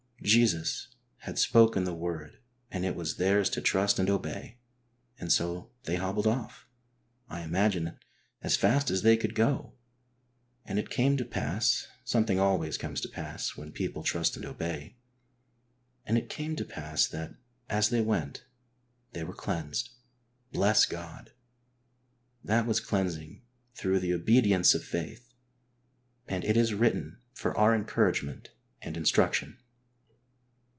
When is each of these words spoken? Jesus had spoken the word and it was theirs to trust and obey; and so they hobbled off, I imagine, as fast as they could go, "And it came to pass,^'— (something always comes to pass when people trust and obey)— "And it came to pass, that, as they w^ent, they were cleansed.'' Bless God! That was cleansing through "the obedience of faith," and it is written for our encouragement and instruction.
Jesus 0.23 0.89
had 1.21 1.39
spoken 1.39 1.83
the 1.83 1.95
word 1.95 2.37
and 2.69 2.85
it 2.85 2.95
was 2.95 3.17
theirs 3.17 3.49
to 3.49 3.59
trust 3.59 3.97
and 3.97 4.07
obey; 4.07 4.59
and 5.17 5.31
so 5.31 5.71
they 5.85 5.95
hobbled 5.95 6.27
off, 6.27 6.67
I 7.27 7.41
imagine, 7.41 7.97
as 8.43 8.55
fast 8.55 8.91
as 8.91 9.01
they 9.01 9.17
could 9.17 9.33
go, 9.33 9.73
"And 10.63 10.77
it 10.77 10.91
came 10.91 11.17
to 11.17 11.25
pass,^'— 11.25 11.87
(something 12.05 12.39
always 12.39 12.77
comes 12.77 13.01
to 13.01 13.09
pass 13.09 13.57
when 13.57 13.71
people 13.71 14.03
trust 14.03 14.35
and 14.35 14.45
obey)— 14.45 14.95
"And 16.05 16.19
it 16.19 16.29
came 16.29 16.55
to 16.57 16.65
pass, 16.65 17.07
that, 17.07 17.33
as 17.67 17.89
they 17.89 18.03
w^ent, 18.03 18.43
they 19.13 19.23
were 19.23 19.33
cleansed.'' 19.33 19.89
Bless 20.51 20.85
God! 20.85 21.31
That 22.43 22.67
was 22.67 22.79
cleansing 22.79 23.41
through 23.73 23.99
"the 23.99 24.13
obedience 24.13 24.75
of 24.75 24.83
faith," 24.83 25.33
and 26.27 26.45
it 26.45 26.55
is 26.57 26.75
written 26.75 27.17
for 27.33 27.57
our 27.57 27.73
encouragement 27.73 28.49
and 28.83 28.95
instruction. 28.95 29.57